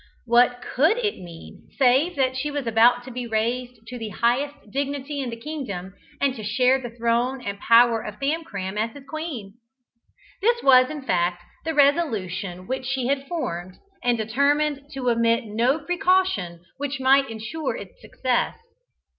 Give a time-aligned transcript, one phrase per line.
[0.25, 4.71] What could it mean save that she was about to be raised to the highest
[4.71, 9.03] dignity in the kingdom, and to share the throne and power of Famcram as his
[9.07, 9.57] queen?
[10.41, 15.77] This was in fact the resolution which she had formed, and determined to omit no
[15.77, 18.55] precaution which might ensure its success.